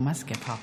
[0.00, 0.60] Thomas Gebhardt.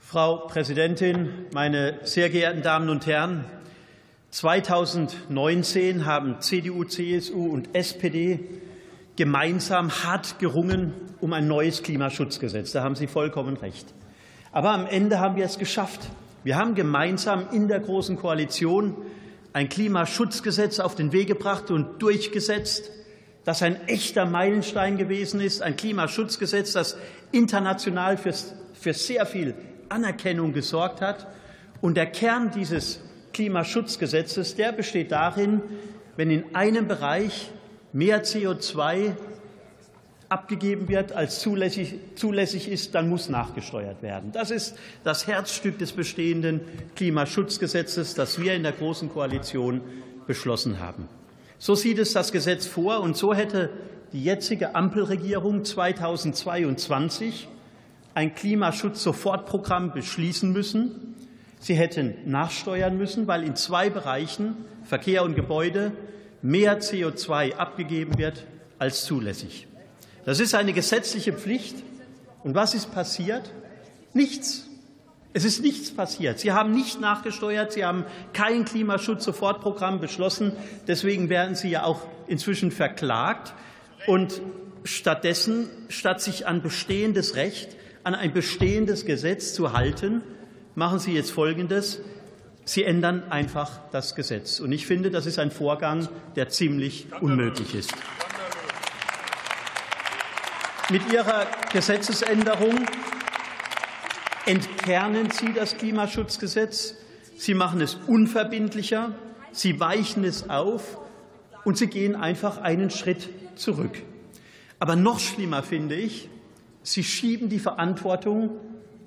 [0.00, 3.44] Frau Präsidentin, meine sehr geehrten Damen und Herren!
[4.30, 8.40] 2019 haben CDU, CSU und SPD
[9.16, 12.72] gemeinsam hart gerungen um ein neues Klimaschutzgesetz.
[12.72, 13.92] Da haben Sie vollkommen recht.
[14.52, 16.08] Aber am Ende haben wir es geschafft.
[16.44, 18.94] Wir haben gemeinsam in der Großen Koalition
[19.52, 22.90] ein Klimaschutzgesetz auf den Weg gebracht und durchgesetzt,
[23.44, 26.96] das ein echter Meilenstein gewesen ist, ein Klimaschutzgesetz, das
[27.32, 28.32] international für,
[28.74, 29.54] für sehr viel
[29.88, 31.26] Anerkennung gesorgt hat.
[31.80, 33.00] Und der Kern dieses
[33.32, 35.62] Klimaschutzgesetzes, der besteht darin,
[36.16, 37.50] wenn in einem Bereich
[37.92, 39.12] mehr CO2
[40.28, 44.32] abgegeben wird, als zulässig, zulässig ist, dann muss nachgesteuert werden.
[44.32, 46.60] Das ist das Herzstück des bestehenden
[46.96, 49.80] Klimaschutzgesetzes, das wir in der Großen Koalition
[50.26, 51.08] beschlossen haben.
[51.58, 53.70] So sieht es das Gesetz vor, und so hätte
[54.12, 57.48] die jetzige Ampelregierung 2022
[58.14, 61.14] ein Klimaschutz-Sofortprogramm beschließen müssen.
[61.60, 65.92] Sie hätten nachsteuern müssen, weil in zwei Bereichen, Verkehr und Gebäude,
[66.42, 68.44] mehr CO2 abgegeben wird
[68.78, 69.67] als zulässig.
[70.28, 71.76] Das ist eine gesetzliche Pflicht.
[72.44, 73.50] Und was ist passiert?
[74.12, 74.68] Nichts.
[75.32, 76.38] Es ist nichts passiert.
[76.38, 77.72] Sie haben nicht nachgesteuert.
[77.72, 78.04] Sie haben
[78.34, 80.52] kein Klimaschutz-Sofortprogramm beschlossen.
[80.86, 83.54] Deswegen werden Sie ja auch inzwischen verklagt.
[84.06, 84.42] Und
[84.84, 90.20] stattdessen, statt sich an bestehendes Recht, an ein bestehendes Gesetz zu halten,
[90.74, 92.00] machen Sie jetzt Folgendes.
[92.66, 94.60] Sie ändern einfach das Gesetz.
[94.60, 97.94] Und ich finde, das ist ein Vorgang, der ziemlich unmöglich ist.
[100.90, 102.74] Mit Ihrer Gesetzesänderung
[104.46, 106.94] entkernen Sie das Klimaschutzgesetz,
[107.36, 109.14] Sie machen es unverbindlicher,
[109.52, 110.96] Sie weichen es auf
[111.64, 114.02] und Sie gehen einfach einen Schritt zurück.
[114.78, 116.30] Aber noch schlimmer finde ich,
[116.82, 118.58] Sie schieben die Verantwortung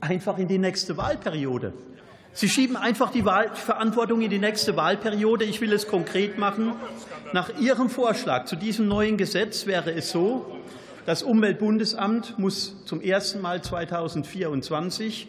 [0.00, 1.74] einfach in die nächste Wahlperiode.
[2.32, 5.44] Sie schieben einfach die Wahl Verantwortung in die nächste Wahlperiode.
[5.44, 6.72] Ich will es konkret machen.
[7.34, 10.56] Nach Ihrem Vorschlag zu diesem neuen Gesetz wäre es so,
[11.06, 15.28] das Umweltbundesamt muss zum ersten Mal 2024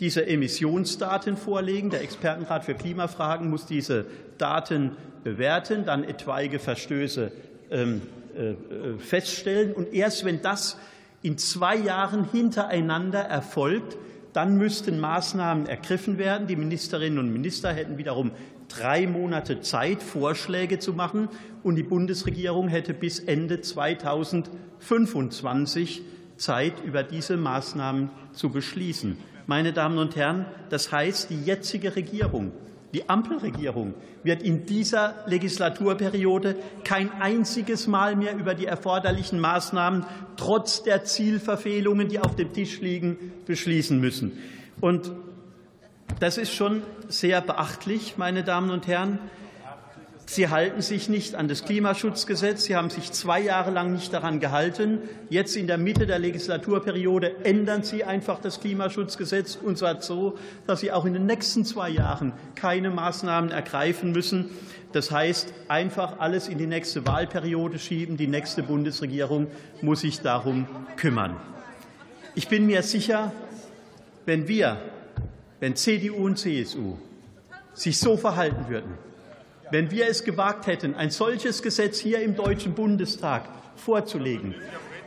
[0.00, 1.90] diese Emissionsdaten vorlegen.
[1.90, 4.06] Der Expertenrat für Klimafragen muss diese
[4.38, 7.30] Daten bewerten, dann etwaige Verstöße
[7.70, 8.02] ähm,
[8.36, 9.74] äh, feststellen.
[9.74, 10.78] Und erst wenn das
[11.22, 13.98] in zwei Jahren hintereinander erfolgt,
[14.32, 16.46] dann müssten Maßnahmen ergriffen werden.
[16.46, 18.30] Die Ministerinnen und Minister hätten wiederum
[18.68, 21.28] drei Monate Zeit, Vorschläge zu machen,
[21.62, 26.02] und die Bundesregierung hätte bis Ende 2025
[26.36, 29.18] Zeit, über diese Maßnahmen zu beschließen.
[29.46, 32.52] Meine Damen und Herren, das heißt, die jetzige Regierung,
[32.92, 40.06] die Ampelregierung, wird in dieser Legislaturperiode kein einziges Mal mehr über die erforderlichen Maßnahmen
[40.36, 44.38] trotz der Zielverfehlungen, die auf dem Tisch liegen, beschließen müssen.
[44.80, 45.10] Und
[46.20, 49.18] das ist schon sehr beachtlich, meine Damen und Herren.
[50.30, 52.64] Sie halten sich nicht an das Klimaschutzgesetz.
[52.64, 54.98] Sie haben sich zwei Jahre lang nicht daran gehalten.
[55.30, 60.80] Jetzt in der Mitte der Legislaturperiode ändern Sie einfach das Klimaschutzgesetz und zwar so, dass
[60.80, 64.50] Sie auch in den nächsten zwei Jahren keine Maßnahmen ergreifen müssen.
[64.92, 68.18] Das heißt, einfach alles in die nächste Wahlperiode schieben.
[68.18, 69.46] Die nächste Bundesregierung
[69.80, 70.66] muss sich darum
[70.98, 71.36] kümmern.
[72.34, 73.32] Ich bin mir sicher,
[74.26, 74.76] wenn wir
[75.58, 76.98] wenn CDU und CSU
[77.72, 78.92] sich so verhalten würden,
[79.70, 83.42] wenn wir es gewagt hätten, ein solches Gesetz hier im Deutschen Bundestag
[83.76, 84.54] vorzulegen,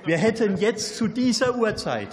[0.05, 2.09] wir hätten jetzt zu dieser Uhrzeit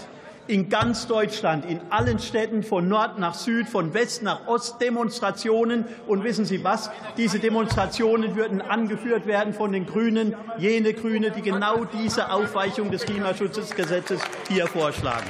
[0.46, 5.84] in ganz Deutschland, in allen Städten von Nord nach Süd, von West nach Ost Demonstrationen.
[6.06, 6.90] Und wissen Sie was?
[7.18, 13.04] Diese Demonstrationen würden angeführt werden von den Grünen, jene Grüne, die genau diese Aufweichung des
[13.04, 15.26] Klimaschutzgesetzes hier vorschlagen.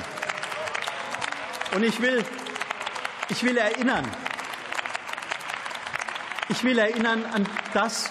[1.74, 2.24] Und ich will
[3.30, 4.06] ich will erinnern,
[6.48, 8.11] ich will erinnern an das,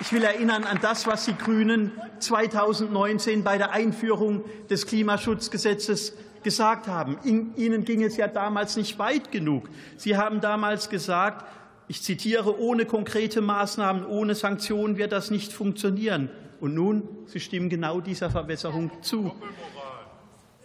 [0.00, 6.86] ich will erinnern an das, was die Grünen 2019 bei der Einführung des Klimaschutzgesetzes gesagt
[6.86, 7.18] haben.
[7.24, 9.68] Ihnen ging es ja damals nicht weit genug.
[9.96, 11.44] Sie haben damals gesagt,
[11.88, 16.30] ich zitiere, ohne konkrete Maßnahmen, ohne Sanktionen wird das nicht funktionieren.
[16.60, 19.32] Und nun, Sie stimmen genau dieser Verbesserung zu.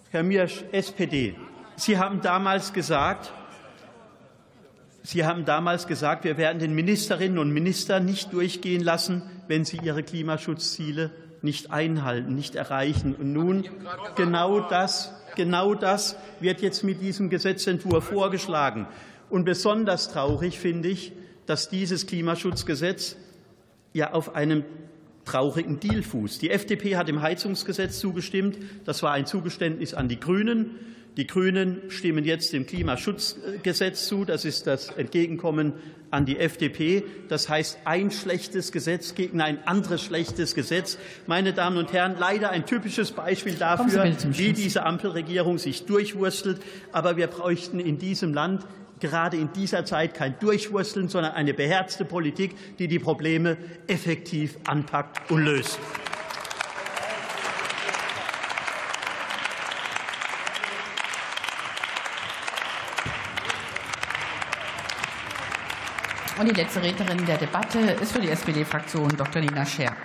[0.10, 1.36] Herr Mirsch, SPD,
[1.76, 3.32] Sie haben damals gesagt,
[5.04, 9.80] Sie haben damals gesagt, wir werden den Ministerinnen und Ministern nicht durchgehen lassen, wenn sie
[9.84, 11.12] ihre Klimaschutzziele
[11.42, 13.16] nicht einhalten, nicht erreichen.
[13.16, 13.66] Und nun
[14.16, 18.88] genau das, genau das wird jetzt mit diesem Gesetzentwurf vorgeschlagen.
[19.30, 21.14] Und besonders traurig finde ich,
[21.48, 23.16] dass dieses Klimaschutzgesetz
[23.94, 24.64] ja auf einem
[25.26, 26.42] traurigen Deal fußt.
[26.42, 28.58] Die FDP hat dem Heizungsgesetz zugestimmt.
[28.86, 30.72] Das war ein Zugeständnis an die Grünen.
[31.18, 34.24] Die Grünen stimmen jetzt dem Klimaschutzgesetz zu.
[34.24, 35.74] Das ist das Entgegenkommen
[36.10, 37.04] an die FDP.
[37.28, 40.98] Das heißt, ein schlechtes Gesetz gegen ein anderes schlechtes Gesetz.
[41.28, 46.62] Meine Damen und Herren, leider ein typisches Beispiel dafür, wie diese Ampelregierung sich durchwurstelt.
[46.94, 48.66] Aber wir bräuchten in diesem Land
[49.02, 55.30] gerade in dieser Zeit kein Durchwursteln, sondern eine beherzte Politik, die die Probleme effektiv anpackt
[55.30, 55.78] und löst.
[66.42, 69.44] Und die letzte Rednerin der Debatte ist für die SPD-Fraktion Dr.
[69.44, 69.96] Nina Scher.